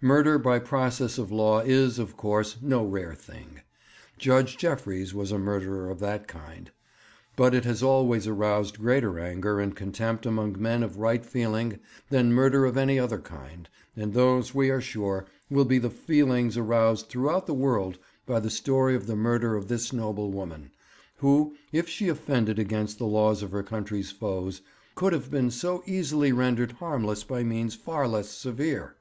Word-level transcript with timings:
Murder 0.00 0.38
by 0.38 0.58
process 0.58 1.18
of 1.18 1.30
law 1.30 1.60
is, 1.60 2.00
of 2.00 2.16
course, 2.16 2.56
no 2.60 2.84
rare 2.84 3.14
thing. 3.14 3.60
Judge 4.18 4.56
Jeffreys 4.56 5.14
was 5.14 5.30
a 5.30 5.38
murderer 5.38 5.88
of 5.88 6.00
that 6.00 6.26
kind. 6.26 6.72
But 7.36 7.54
it 7.54 7.64
has 7.64 7.80
always 7.80 8.26
aroused 8.26 8.80
greater 8.80 9.20
anger 9.20 9.60
and 9.60 9.76
contempt 9.76 10.26
among 10.26 10.60
men 10.60 10.82
of 10.82 10.98
right 10.98 11.24
feeling 11.24 11.78
than 12.10 12.32
murder 12.32 12.64
of 12.64 12.76
any 12.76 12.98
other 12.98 13.20
kind, 13.20 13.68
and 13.94 14.12
those, 14.14 14.52
we 14.52 14.68
are 14.68 14.80
sure, 14.80 15.26
will 15.48 15.64
be 15.64 15.78
the 15.78 15.90
feelings 15.90 16.56
aroused 16.56 17.06
throughout 17.06 17.46
the 17.46 17.54
world 17.54 18.00
by 18.26 18.40
the 18.40 18.50
story 18.50 18.96
of 18.96 19.06
the 19.06 19.14
murder 19.14 19.54
of 19.54 19.68
this 19.68 19.92
noble 19.92 20.32
woman, 20.32 20.72
who, 21.18 21.54
if 21.70 21.88
she 21.88 22.08
offended 22.08 22.58
against 22.58 22.98
the 22.98 23.06
laws 23.06 23.44
of 23.44 23.52
her 23.52 23.62
country's 23.62 24.10
foes, 24.10 24.60
could 24.96 25.12
have 25.12 25.30
been 25.30 25.52
so 25.52 25.84
easily 25.86 26.32
rendered 26.32 26.72
harmless 26.72 27.22
by 27.22 27.44
means 27.44 27.76
far 27.76 28.08
less 28.08 28.28
severe. 28.28 28.96